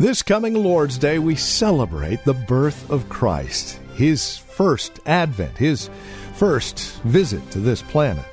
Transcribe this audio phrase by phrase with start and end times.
[0.00, 5.90] This coming Lord's Day, we celebrate the birth of Christ, his first advent, his
[6.36, 8.24] first visit to this planet.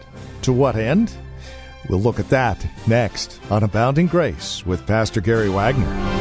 [0.44, 1.12] To what end?
[1.90, 6.17] We'll look at that next on Abounding Grace with Pastor Gary Wagner.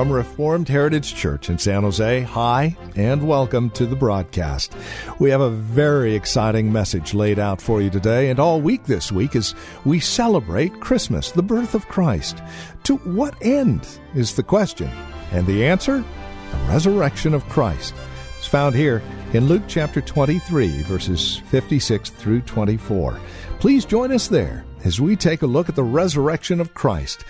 [0.00, 4.74] From Reformed Heritage Church in San Jose, hi, and welcome to the broadcast.
[5.18, 9.12] We have a very exciting message laid out for you today, and all week this
[9.12, 12.42] week as we celebrate Christmas, the birth of Christ.
[12.84, 14.88] To what end is the question?
[15.32, 15.98] And the answer?
[15.98, 17.92] The resurrection of Christ.
[18.40, 19.02] It's found here
[19.34, 23.20] in Luke chapter 23, verses 56 through 24.
[23.58, 27.22] Please join us there as we take a look at the resurrection of Christ.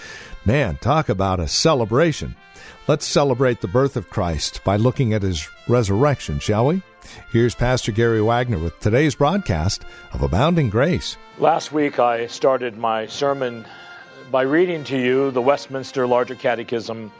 [0.44, 2.36] Man, talk about a celebration.
[2.86, 6.80] Let's celebrate the birth of Christ by looking at his resurrection, shall we?
[7.32, 11.16] Here's Pastor Gary Wagner with today's broadcast of Abounding Grace.
[11.38, 13.66] Last week I started my sermon
[14.30, 17.10] by reading to you the Westminster Larger Catechism,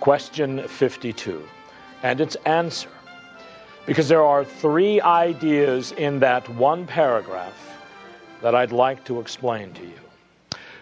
[0.00, 1.48] question 52,
[2.02, 2.88] and its answer.
[3.90, 7.76] Because there are three ideas in that one paragraph
[8.40, 9.98] that I'd like to explain to you.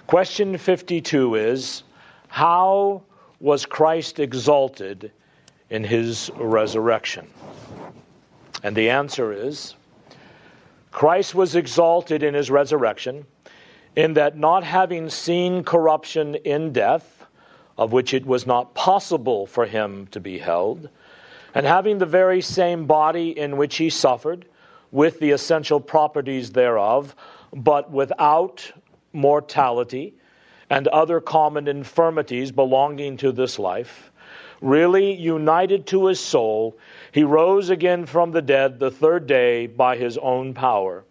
[0.06, 1.84] Question 52 is
[2.28, 3.00] How
[3.40, 5.10] was Christ exalted
[5.70, 7.30] in his resurrection?
[8.62, 9.74] And the answer is
[10.90, 13.24] Christ was exalted in his resurrection,
[13.96, 17.24] in that not having seen corruption in death,
[17.78, 20.90] of which it was not possible for him to be held,
[21.54, 24.46] and having the very same body in which he suffered,
[24.90, 27.14] with the essential properties thereof,
[27.52, 28.72] but without
[29.12, 30.14] mortality,
[30.70, 34.10] and other common infirmities belonging to this life,
[34.60, 36.76] really united to his soul,
[37.12, 41.04] he rose again from the dead the third day by his own power,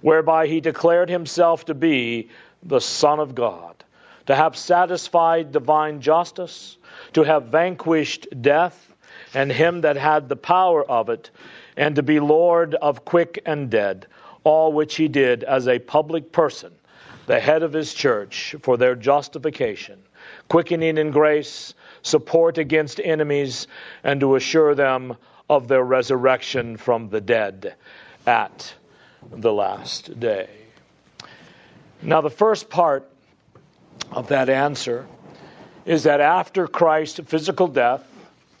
[0.00, 2.28] whereby he declared himself to be
[2.62, 3.84] the Son of God,
[4.26, 6.76] to have satisfied divine justice,
[7.14, 8.87] to have vanquished death
[9.38, 11.30] and him that had the power of it,
[11.76, 14.08] and to be Lord of quick and dead,
[14.42, 16.72] all which he did as a public person
[17.26, 20.02] the head of his church for their justification,
[20.48, 23.68] quickening in grace, support against enemies,
[24.02, 25.16] and to assure them
[25.48, 27.76] of their resurrection from the dead
[28.26, 28.74] at
[29.30, 30.48] the last day.
[32.02, 33.08] Now, the first part
[34.10, 35.06] of that answer
[35.84, 38.07] is that after Christ's physical death,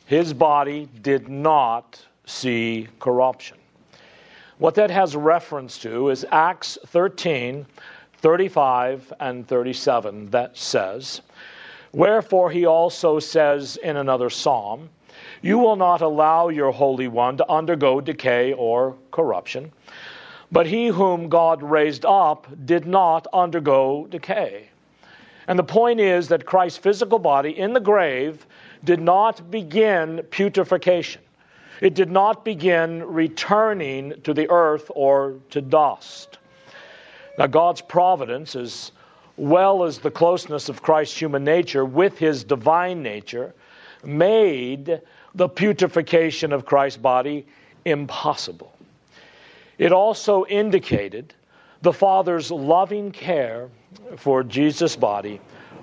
[0.08, 3.58] his body did not see corruption.
[4.56, 7.66] What that has reference to is Acts 13,
[8.16, 11.20] 35 and 37 that says,
[11.92, 14.88] Wherefore he also says in another psalm,
[15.42, 19.70] You will not allow your Holy One to undergo decay or corruption.
[20.50, 24.70] But he whom God raised up did not undergo decay.
[25.48, 28.46] And the point is that Christ's physical body in the grave
[28.84, 31.22] did not begin putrefaction.
[31.80, 36.38] It did not begin returning to the earth or to dust.
[37.38, 38.90] Now, God's providence, as
[39.36, 43.54] well as the closeness of Christ's human nature with his divine nature,
[44.04, 45.00] made
[45.34, 47.46] the putrefaction of Christ's body
[47.84, 48.72] impossible.
[49.78, 51.34] It also indicated
[51.82, 53.68] the Father's loving care
[54.16, 55.40] for Jesus' body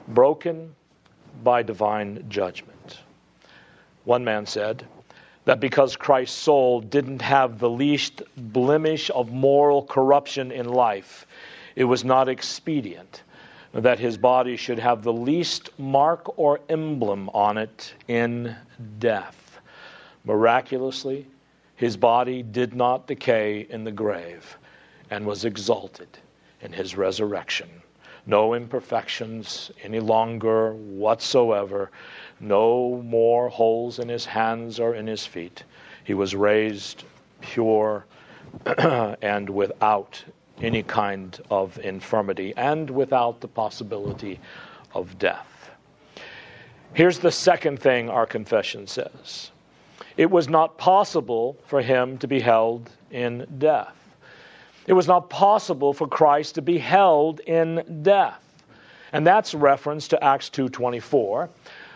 [0.09, 0.75] broken
[1.44, 2.75] by divine judgment.
[4.05, 4.85] One man said,
[5.45, 11.27] that because Christ's soul didn't have the least blemish of moral corruption in life,
[11.75, 13.23] it was not expedient
[13.73, 18.55] that his body should have the least mark or emblem on it in
[18.99, 19.59] death.
[20.23, 21.27] Miraculously,
[21.75, 24.57] his body did not decay in the grave
[25.11, 26.07] and was exalted
[26.61, 27.69] in his resurrection.
[28.25, 31.91] No imperfections any longer whatsoever,
[32.40, 35.63] no more holes in his hands or in his feet.
[36.03, 37.03] He was raised
[37.41, 38.05] pure
[39.22, 40.23] and without
[40.61, 44.40] any kind of infirmity and without the possibility
[44.93, 45.72] of death.
[46.93, 49.52] Here's the second thing our confession says
[50.17, 53.96] it was not possible for him to be held in death.
[54.87, 58.41] It was not possible for Christ to be held in death.
[59.11, 61.49] And that's reference to Acts 2:24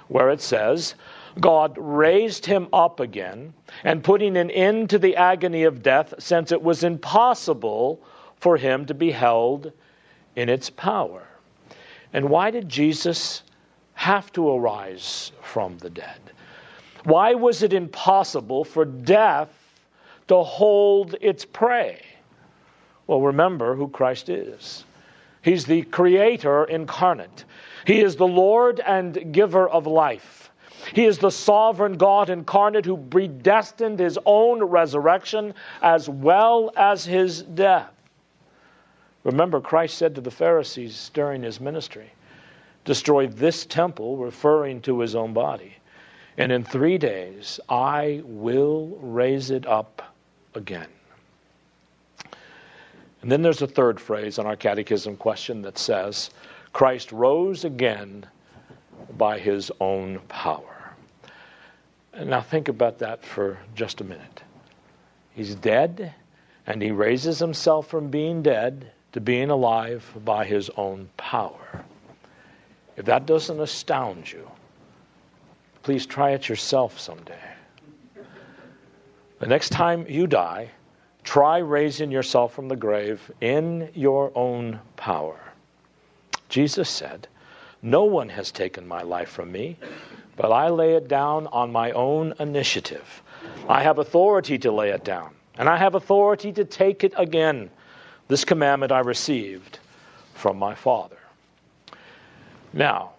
[0.09, 0.95] where it says
[1.39, 3.53] God raised him up again
[3.83, 8.01] and putting an end to the agony of death since it was impossible
[8.37, 9.71] for him to be held
[10.35, 11.27] in its power.
[12.11, 13.43] And why did Jesus
[13.93, 16.19] have to arise from the dead?
[17.03, 19.49] Why was it impossible for death
[20.27, 22.01] to hold its prey?
[23.07, 24.85] Well, remember who Christ is.
[25.41, 27.45] He's the Creator incarnate.
[27.85, 30.51] He is the Lord and giver of life.
[30.93, 37.43] He is the sovereign God incarnate who predestined his own resurrection as well as his
[37.43, 37.91] death.
[39.23, 42.11] Remember, Christ said to the Pharisees during his ministry,
[42.85, 45.75] Destroy this temple, referring to his own body,
[46.37, 50.01] and in three days I will raise it up
[50.55, 50.87] again.
[53.21, 56.29] And then there's a third phrase on our catechism question that says,
[56.73, 58.25] Christ rose again
[59.17, 60.93] by his own power.
[62.17, 64.43] Now think about that for just a minute.
[65.31, 66.13] He's dead,
[66.67, 71.83] and he raises himself from being dead to being alive by his own power.
[72.97, 74.49] If that doesn't astound you,
[75.83, 77.39] please try it yourself someday.
[79.39, 80.69] The next time you die,
[81.23, 85.39] try raising yourself from the grave in your own power.
[86.49, 87.27] Jesus said,
[87.81, 89.77] No one has taken my life from me,
[90.35, 93.21] but I lay it down on my own initiative.
[93.67, 97.69] I have authority to lay it down, and I have authority to take it again.
[98.27, 99.79] This commandment I received
[100.33, 101.17] from my Father.
[102.73, 103.11] Now,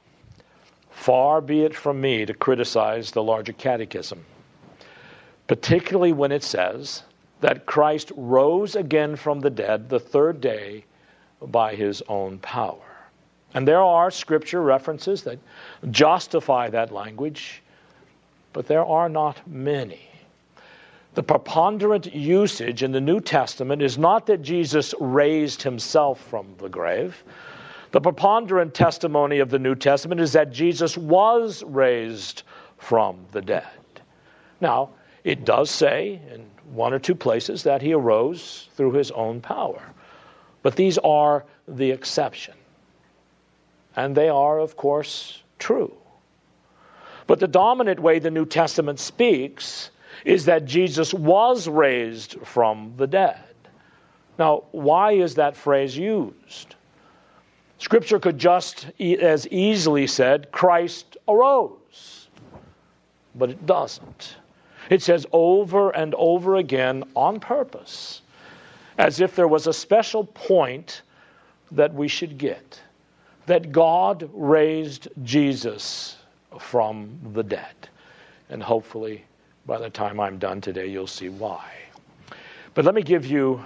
[0.91, 4.25] far be it from me to criticize the larger catechism,
[5.47, 7.03] particularly when it says
[7.41, 10.85] that Christ rose again from the dead the third day
[11.41, 12.90] by his own power.
[13.55, 15.39] And there are scripture references that
[15.91, 17.63] justify that language,
[18.53, 20.01] but there are not many.
[21.15, 26.69] The preponderant usage in the New Testament is not that Jesus raised himself from the
[26.69, 27.25] grave.
[27.91, 32.45] The preponderant testimony of the New Testament is that Jesus was raised
[32.79, 33.65] from the dead.
[34.61, 34.91] Now,
[35.25, 39.83] it does say in one or two places that he arose through his own power,
[40.63, 42.55] but these are the exception.
[44.01, 45.93] And they are, of course, true.
[47.27, 49.91] But the dominant way the New Testament speaks
[50.25, 53.45] is that Jesus was raised from the dead.
[54.39, 56.77] Now, why is that phrase used?
[57.77, 62.29] Scripture could just as easily said Christ arose,
[63.35, 64.37] but it doesn't.
[64.89, 68.23] It says over and over again on purpose,
[68.97, 71.03] as if there was a special point
[71.71, 72.81] that we should get
[73.51, 76.19] that God raised Jesus
[76.61, 77.89] from the dead.
[78.49, 79.25] And hopefully,
[79.67, 81.69] by the time I'm done today, you'll see why.
[82.75, 83.61] But let me give you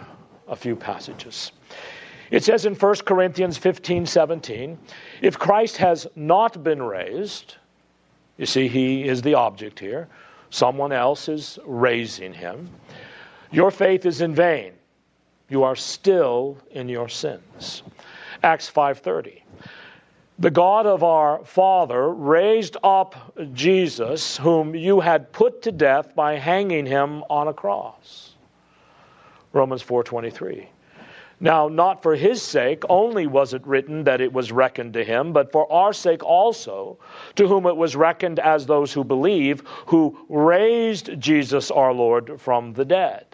[0.48, 1.52] a few passages.
[2.30, 4.78] It says in 1 Corinthians 15 17,
[5.20, 7.56] if Christ has not been raised,
[8.38, 10.08] you see, he is the object here,
[10.48, 12.70] someone else is raising him,
[13.50, 14.72] your faith is in vain.
[15.50, 17.82] You are still in your sins.
[18.44, 19.42] Acts 5:30.
[20.38, 23.14] The God of our Father raised up
[23.54, 28.34] Jesus, whom you had put to death by hanging him on a cross.
[29.54, 30.68] Romans 4:23.
[31.40, 35.32] Now, not for his sake only was it written that it was reckoned to him,
[35.32, 36.98] but for our sake also,
[37.36, 42.74] to whom it was reckoned as those who believe, who raised Jesus our Lord from
[42.74, 43.33] the dead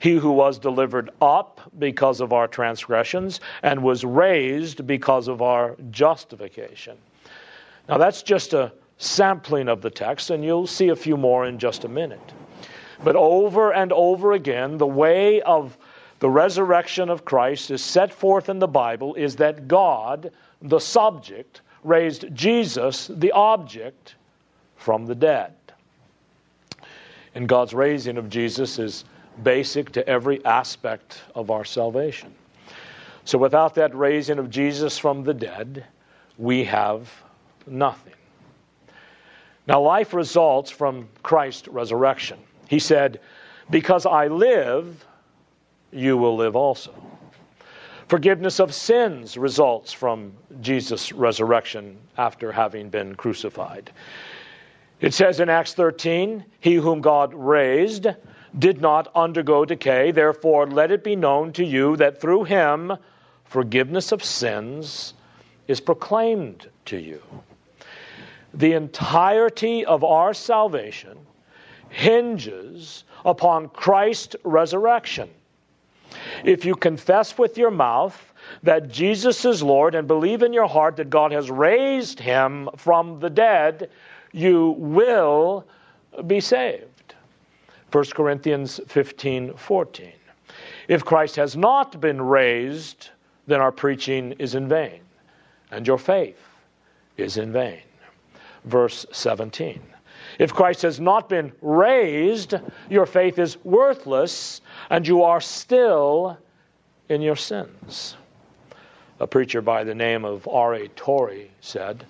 [0.00, 5.76] he who was delivered up because of our transgressions and was raised because of our
[5.90, 6.96] justification.
[7.88, 11.58] Now, that's just a sampling of the text, and you'll see a few more in
[11.58, 12.32] just a minute.
[13.02, 15.78] But over and over again, the way of
[16.18, 21.60] the resurrection of Christ is set forth in the Bible is that God, the subject,
[21.84, 24.16] raised Jesus, the object,
[24.76, 25.54] from the dead.
[27.34, 29.04] And God's raising of Jesus is
[29.42, 32.34] basic to every aspect of our salvation.
[33.24, 35.84] So without that raising of Jesus from the dead,
[36.38, 37.12] we have
[37.66, 38.14] nothing.
[39.66, 42.38] Now, life results from Christ's resurrection.
[42.68, 43.20] He said,
[43.68, 45.04] Because I live,
[45.92, 46.94] you will live also.
[48.08, 53.92] Forgiveness of sins results from Jesus' resurrection after having been crucified.
[55.02, 58.06] It says in Acts 13, He whom God raised
[58.58, 60.10] did not undergo decay.
[60.10, 62.92] Therefore, let it be known to you that through him
[63.44, 65.14] forgiveness of sins
[65.66, 67.22] is proclaimed to you.
[68.54, 71.18] The entirety of our salvation
[71.90, 75.30] hinges upon Christ's resurrection.
[76.44, 80.96] If you confess with your mouth that Jesus is Lord and believe in your heart
[80.96, 83.90] that God has raised him from the dead,
[84.32, 85.66] you will
[86.26, 86.97] be saved.
[87.92, 90.12] 1 Corinthians 15 14.
[90.88, 93.10] If Christ has not been raised,
[93.46, 95.00] then our preaching is in vain,
[95.70, 96.40] and your faith
[97.16, 97.80] is in vain.
[98.64, 99.80] Verse 17.
[100.38, 102.54] If Christ has not been raised,
[102.90, 106.38] your faith is worthless, and you are still
[107.08, 108.16] in your sins.
[109.20, 110.88] A preacher by the name of R.A.
[110.88, 112.04] Torrey said,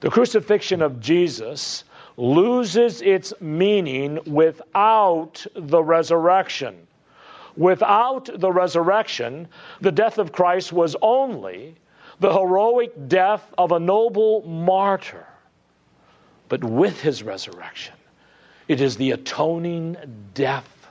[0.00, 1.84] The crucifixion of Jesus
[2.22, 6.86] loses its meaning without the resurrection.
[7.56, 9.48] Without the resurrection,
[9.80, 11.74] the death of Christ was only
[12.20, 15.26] the heroic death of a noble martyr.
[16.48, 17.94] But with his resurrection,
[18.68, 19.96] it is the atoning
[20.32, 20.86] death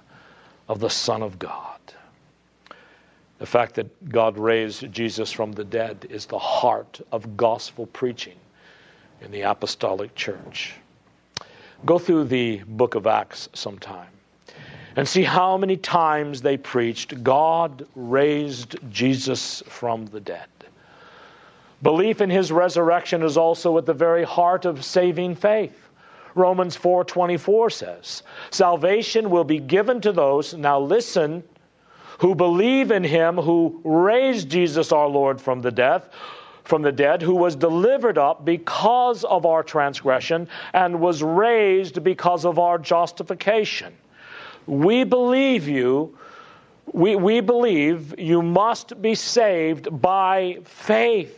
[0.67, 1.79] of the Son of God.
[3.39, 8.35] The fact that God raised Jesus from the dead is the heart of gospel preaching
[9.21, 10.73] in the apostolic church.
[11.85, 14.07] Go through the book of Acts sometime
[14.95, 20.47] and see how many times they preached God raised Jesus from the dead.
[21.81, 25.89] Belief in his resurrection is also at the very heart of saving faith.
[26.35, 31.43] Romans 4:24 says, "Salvation will be given to those now listen
[32.19, 36.09] who believe in him who raised Jesus our Lord from the death,
[36.63, 42.45] from the dead, who was delivered up because of our transgression and was raised because
[42.45, 43.93] of our justification."
[44.67, 46.17] We believe you.
[46.93, 51.37] We, we believe you must be saved by faith.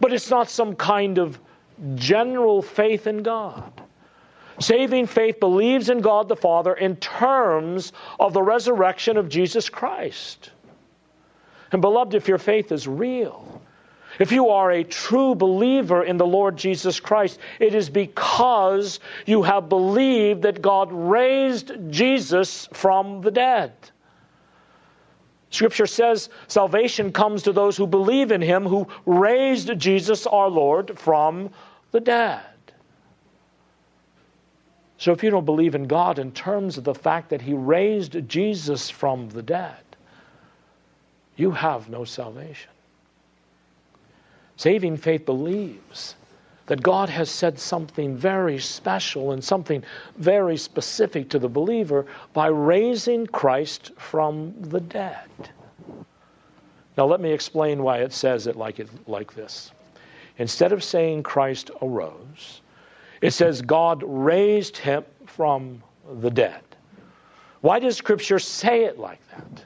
[0.00, 1.38] But it's not some kind of
[1.94, 3.72] general faith in God.
[4.58, 10.50] Saving faith believes in God the Father in terms of the resurrection of Jesus Christ.
[11.70, 13.61] And, beloved, if your faith is real,
[14.22, 19.42] if you are a true believer in the Lord Jesus Christ, it is because you
[19.42, 23.72] have believed that God raised Jesus from the dead.
[25.50, 30.96] Scripture says salvation comes to those who believe in him who raised Jesus our Lord
[30.96, 31.50] from
[31.90, 32.42] the dead.
[34.98, 38.28] So if you don't believe in God in terms of the fact that he raised
[38.28, 39.82] Jesus from the dead,
[41.34, 42.70] you have no salvation.
[44.62, 46.14] Saving faith believes
[46.66, 49.82] that God has said something very special and something
[50.18, 55.28] very specific to the believer by raising Christ from the dead.
[56.96, 59.72] Now, let me explain why it says it like, it, like this.
[60.38, 62.60] Instead of saying Christ arose,
[63.20, 65.82] it says God raised him from
[66.20, 66.62] the dead.
[67.62, 69.64] Why does Scripture say it like that?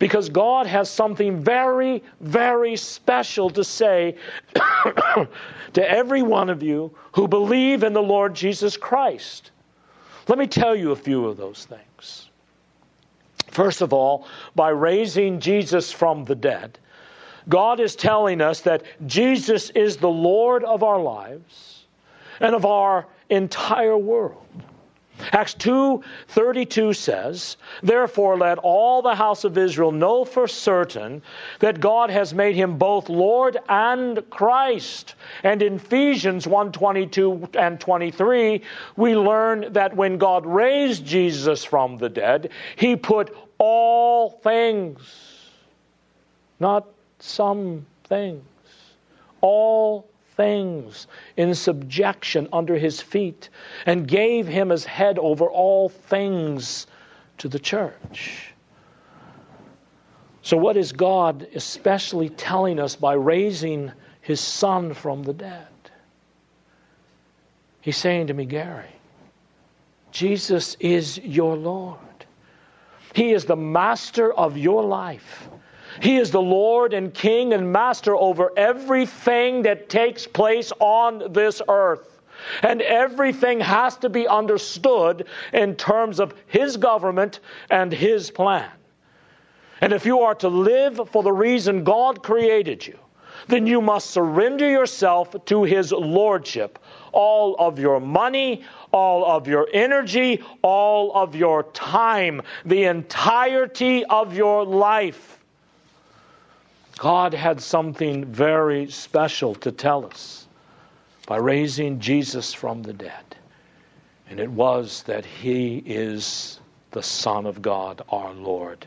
[0.00, 4.16] Because God has something very, very special to say
[5.74, 9.50] to every one of you who believe in the Lord Jesus Christ.
[10.26, 12.30] Let me tell you a few of those things.
[13.48, 14.26] First of all,
[14.56, 16.78] by raising Jesus from the dead,
[17.50, 21.84] God is telling us that Jesus is the Lord of our lives
[22.40, 24.46] and of our entire world.
[25.32, 31.22] Acts 2:32 says, "Therefore let all the house of Israel know for certain
[31.60, 38.62] that God has made him both Lord and Christ." And in Ephesians 1:22 and 23,
[38.96, 45.50] we learn that when God raised Jesus from the dead, he put all things,
[46.58, 46.86] not
[47.18, 48.44] some things,
[49.40, 50.09] all
[50.40, 51.06] things
[51.36, 53.50] in subjection under his feet
[53.84, 56.86] and gave him as head over all things
[57.36, 58.54] to the church.
[60.40, 63.92] So, what is God especially telling us by raising
[64.22, 65.66] his son from the dead?
[67.82, 68.96] He's saying to me, Gary,
[70.10, 71.98] Jesus is your Lord.
[73.14, 75.50] He is the master of your life.
[76.00, 81.60] He is the Lord and King and Master over everything that takes place on this
[81.68, 82.20] earth.
[82.62, 88.70] And everything has to be understood in terms of His government and His plan.
[89.82, 92.98] And if you are to live for the reason God created you,
[93.48, 96.78] then you must surrender yourself to His Lordship.
[97.12, 104.34] All of your money, all of your energy, all of your time, the entirety of
[104.34, 105.39] your life.
[107.00, 110.46] God had something very special to tell us
[111.26, 113.24] by raising Jesus from the dead.
[114.28, 118.86] And it was that He is the Son of God, our Lord.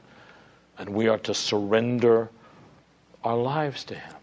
[0.77, 2.29] And we are to surrender
[3.24, 4.15] our lives to Him.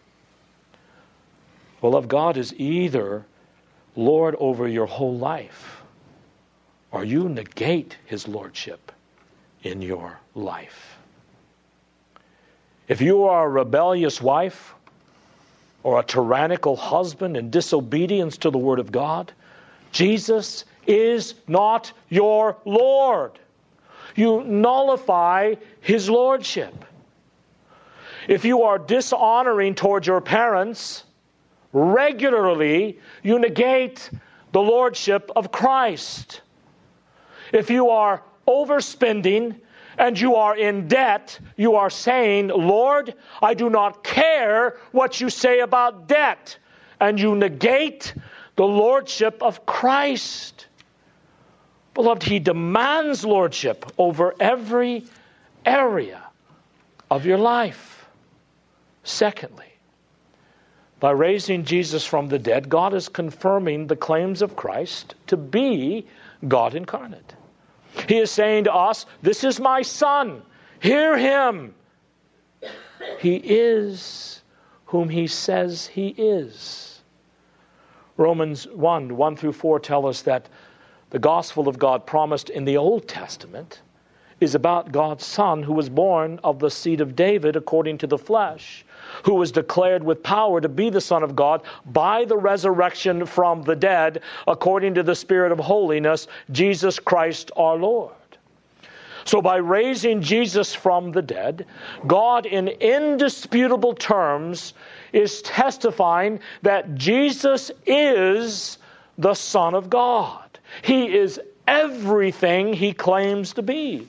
[1.83, 3.25] Well, of God is either
[3.97, 5.83] Lord over your whole life,
[6.93, 8.93] or you negate his lordship
[9.65, 11.00] in your life.
[12.91, 14.75] If you are a rebellious wife
[15.85, 19.31] or a tyrannical husband in disobedience to the Word of God,
[19.93, 23.39] Jesus is not your Lord.
[24.17, 26.75] You nullify his lordship.
[28.27, 31.05] If you are dishonoring towards your parents
[31.73, 34.11] regularly, you negate
[34.51, 36.41] the lordship of Christ.
[37.53, 39.61] If you are overspending
[39.99, 45.31] and you are in debt, you are saying, Lord, I do not care what you
[45.31, 46.59] say about debt.
[47.01, 48.15] And you negate
[48.57, 50.67] the lordship of Christ.
[51.95, 55.05] Beloved, He demands lordship over every
[55.65, 56.23] area
[57.11, 58.07] of your life.
[59.03, 59.67] Secondly,
[61.01, 66.07] by raising Jesus from the dead, God is confirming the claims of Christ to be
[66.47, 67.35] God incarnate.
[68.09, 70.43] He is saying to us, This is my Son,
[70.81, 71.75] hear him.
[73.19, 74.43] He is
[74.87, 77.03] whom he says he is.
[78.17, 80.49] Romans 1 1 through 4 tell us that
[81.11, 83.81] the gospel of God promised in the Old Testament
[84.41, 88.19] is about God's Son who was born of the seed of David according to the
[88.19, 88.85] flesh
[89.25, 93.63] who was declared with power to be the Son of God by the resurrection from
[93.63, 98.15] the dead, according to the Spirit of holiness, Jesus Christ our Lord.
[99.25, 101.67] So, by raising Jesus from the dead,
[102.07, 104.73] God, in indisputable terms,
[105.13, 108.79] is testifying that Jesus is
[109.19, 110.59] the Son of God.
[110.83, 114.09] He is everything he claims to be.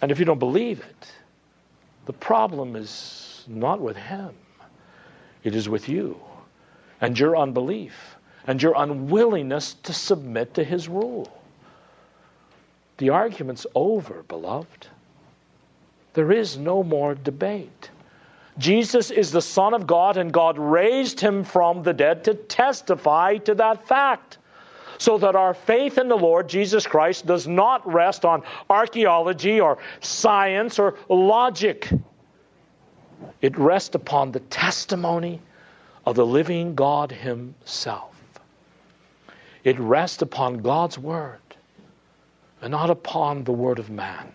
[0.00, 1.12] And if you don't believe it,
[2.06, 4.34] the problem is not with him,
[5.42, 6.18] it is with you
[7.00, 11.30] and your unbelief and your unwillingness to submit to his rule.
[12.98, 14.86] The argument's over, beloved.
[16.12, 17.90] There is no more debate.
[18.58, 23.38] Jesus is the Son of God, and God raised him from the dead to testify
[23.38, 24.38] to that fact.
[24.98, 29.78] So that our faith in the Lord Jesus Christ does not rest on archaeology or
[30.00, 31.90] science or logic.
[33.40, 35.40] It rests upon the testimony
[36.06, 38.14] of the living God Himself.
[39.64, 41.40] It rests upon God's Word
[42.60, 44.32] and not upon the Word of man.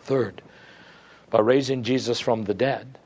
[0.00, 0.42] Third,
[1.30, 2.98] by raising Jesus from the dead,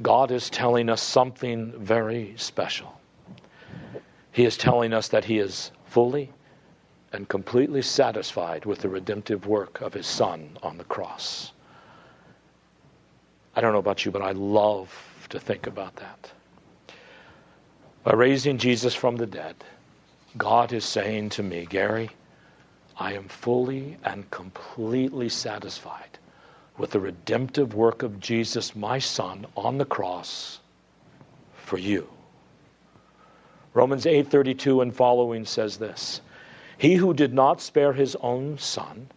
[0.00, 2.98] God is telling us something very special.
[4.30, 6.30] He is telling us that He is fully
[7.12, 11.52] and completely satisfied with the redemptive work of His Son on the cross.
[13.58, 16.30] I don't know about you, but I love to think about that.
[18.04, 19.56] By raising Jesus from the dead,
[20.36, 22.10] God is saying to me, Gary,
[22.96, 26.20] I am fully and completely satisfied
[26.76, 30.60] with the redemptive work of Jesus, my Son, on the cross
[31.56, 32.08] for you.
[33.74, 36.20] Romans 8:32 and following says this:
[36.78, 39.08] He who did not spare his own son,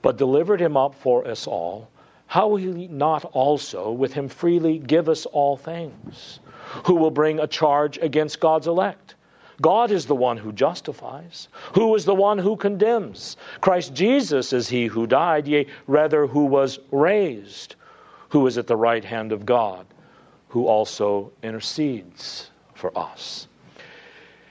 [0.00, 1.90] but delivered him up for us all,
[2.32, 6.40] how will he not also with him freely give us all things?
[6.86, 9.16] Who will bring a charge against God's elect?
[9.60, 11.48] God is the one who justifies.
[11.74, 13.36] Who is the one who condemns?
[13.60, 17.74] Christ Jesus is he who died, yea, rather, who was raised,
[18.30, 19.84] who is at the right hand of God,
[20.48, 23.46] who also intercedes for us.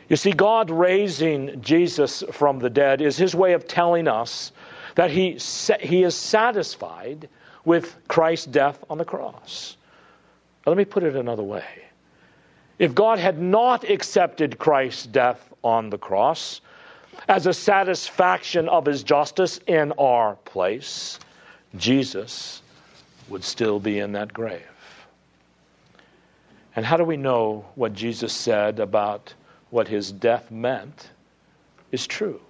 [0.08, 4.52] You see, God raising Jesus from the dead is his way of telling us
[4.94, 5.40] that he,
[5.80, 7.28] he is satisfied
[7.66, 9.78] with Christ's death on the cross.
[10.66, 11.66] Let me put it another way.
[12.80, 16.62] If God had not accepted Christ's death on the cross
[17.28, 21.20] as a satisfaction of his justice in our place,
[21.78, 22.62] Jesus
[23.30, 24.62] would still be in that grave.
[26.76, 29.34] And how do we know what Jesus said about
[29.70, 31.10] what his death meant
[31.92, 32.42] is true?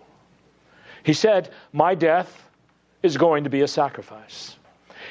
[1.04, 2.48] He said, My death
[3.02, 4.56] is going to be a sacrifice.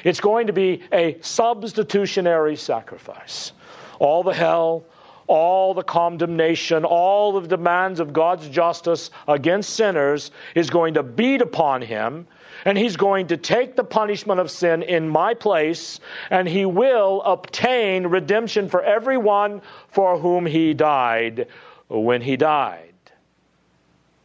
[0.03, 3.51] It's going to be a substitutionary sacrifice.
[3.99, 4.83] All the hell,
[5.27, 11.41] all the condemnation, all the demands of God's justice against sinners is going to beat
[11.41, 12.27] upon him,
[12.65, 17.21] and he's going to take the punishment of sin in my place, and he will
[17.21, 21.47] obtain redemption for everyone for whom he died
[21.87, 22.93] when he died.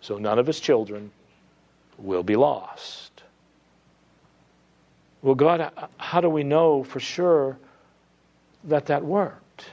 [0.00, 1.10] So none of his children
[1.98, 3.15] will be lost.
[5.26, 7.58] Well, God, how do we know for sure
[8.62, 9.64] that that worked?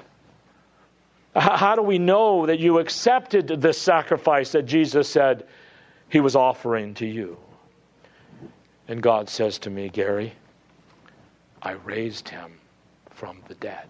[1.35, 5.45] How do we know that you accepted this sacrifice that Jesus said
[6.09, 7.37] he was offering to you.
[8.87, 10.33] And God says to me, Gary,
[11.61, 12.53] I raised him
[13.11, 13.87] from the dead.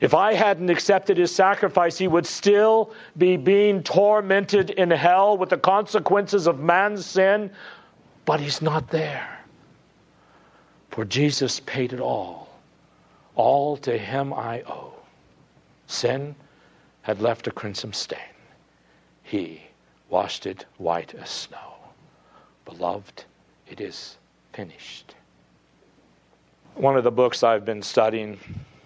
[0.00, 5.48] If I hadn't accepted his sacrifice, he would still be being tormented in hell with
[5.48, 7.50] the consequences of man's sin,
[8.24, 9.33] but he's not there.
[10.94, 12.48] For Jesus paid it all.
[13.34, 14.94] All to him I owe.
[15.88, 16.36] Sin
[17.02, 18.20] had left a crimson stain.
[19.24, 19.60] He
[20.08, 21.74] washed it white as snow.
[22.64, 23.24] Beloved,
[23.68, 24.18] it is
[24.52, 25.16] finished.
[26.76, 28.38] One of the books I've been studying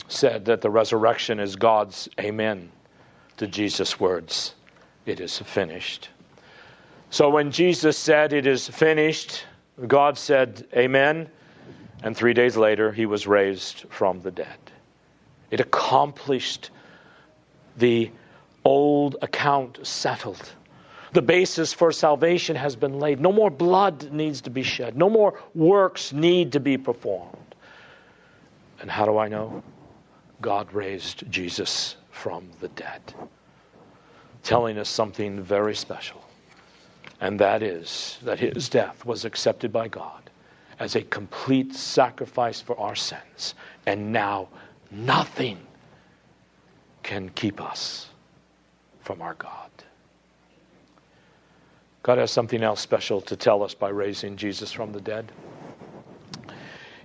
[0.09, 2.73] said that the resurrection is God's amen
[3.37, 4.55] to Jesus' words,
[5.05, 6.09] It is finished.
[7.11, 9.45] So when Jesus said, It is finished,
[9.87, 11.29] God said, Amen.
[12.03, 14.59] And three days later, he was raised from the dead.
[15.51, 16.71] It accomplished
[17.77, 18.11] the
[18.65, 20.53] old account settled.
[21.13, 23.21] The basis for salvation has been laid.
[23.21, 24.97] No more blood needs to be shed.
[24.97, 27.55] No more works need to be performed.
[28.81, 29.63] And how do I know?
[30.41, 33.01] God raised Jesus from the dead,
[34.43, 36.23] telling us something very special.
[37.21, 40.28] And that is that his death was accepted by God
[40.79, 43.55] as a complete sacrifice for our sins.
[43.87, 44.49] And now
[44.91, 45.59] nothing
[47.03, 48.09] can keep us
[49.01, 49.71] from our God.
[52.03, 55.31] God has something else special to tell us by raising Jesus from the dead.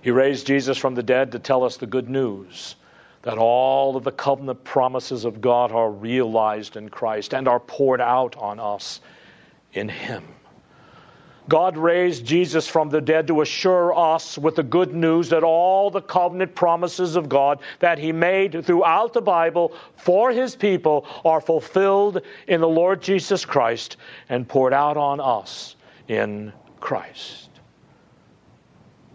[0.02, 2.76] He raised Jesus from the dead to tell us the good news
[3.22, 8.02] that all of the covenant promises of God are realized in Christ and are poured
[8.02, 9.00] out on us
[9.72, 10.22] in Him.
[11.48, 15.90] God raised Jesus from the dead to assure us with the good news that all
[15.90, 21.42] the covenant promises of God that He made throughout the Bible for His people are
[21.42, 23.98] fulfilled in the Lord Jesus Christ
[24.30, 25.76] and poured out on us
[26.08, 27.50] in Christ.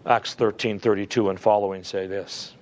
[0.06, 2.54] Acts 13:32 and following say this.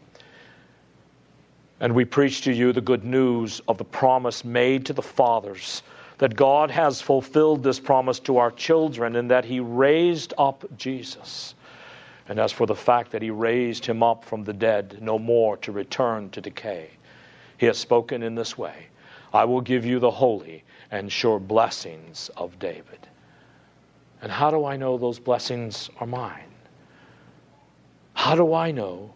[1.81, 5.83] And we preach to you the good news of the promise made to the fathers
[6.19, 11.55] that God has fulfilled this promise to our children and that He raised up Jesus.
[12.29, 15.57] And as for the fact that He raised Him up from the dead, no more
[15.59, 16.91] to return to decay,
[17.57, 18.89] He has spoken in this way
[19.33, 23.07] I will give you the holy and sure blessings of David.
[24.23, 26.51] And how do I know those blessings are mine?
[28.15, 29.15] How do I know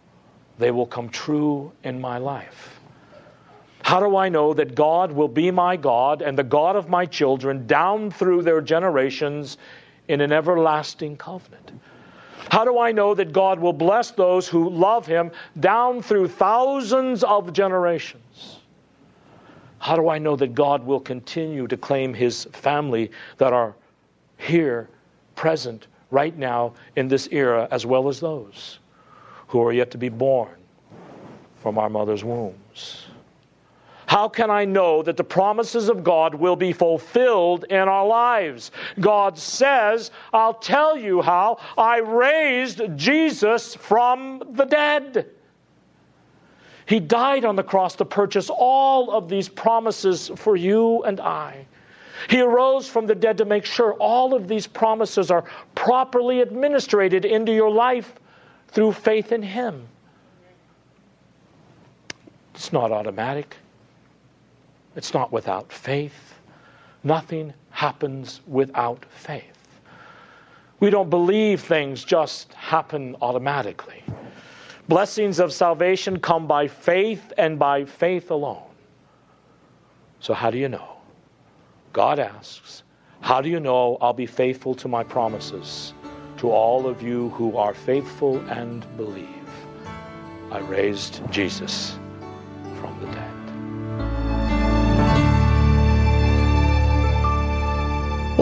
[0.59, 2.79] they will come true in my life?
[3.83, 7.05] How do I know that God will be my God and the God of my
[7.05, 9.57] children down through their generations
[10.07, 11.73] in an everlasting covenant?
[12.49, 17.25] How do I know that God will bless those who love Him down through thousands
[17.25, 18.59] of generations?
[19.79, 23.75] How do I know that God will continue to claim His family that are
[24.37, 24.89] here,
[25.35, 28.79] present, right now, in this era, as well as those
[29.47, 30.55] who are yet to be born
[31.61, 33.07] from our mother's wombs?
[34.05, 38.71] How can I know that the promises of God will be fulfilled in our lives?
[38.99, 45.29] God says, I'll tell you how I raised Jesus from the dead.
[46.85, 51.65] He died on the cross to purchase all of these promises for you and I.
[52.29, 57.25] He arose from the dead to make sure all of these promises are properly administrated
[57.25, 58.13] into your life
[58.67, 59.87] through faith in Him.
[62.53, 63.57] It's not automatic.
[64.95, 66.35] It's not without faith.
[67.03, 69.81] Nothing happens without faith.
[70.79, 74.03] We don't believe things just happen automatically.
[74.89, 78.63] Blessings of salvation come by faith and by faith alone.
[80.19, 80.97] So, how do you know?
[81.93, 82.83] God asks,
[83.21, 85.93] How do you know I'll be faithful to my promises
[86.37, 89.27] to all of you who are faithful and believe?
[90.51, 91.97] I raised Jesus
[92.75, 93.42] from the dead.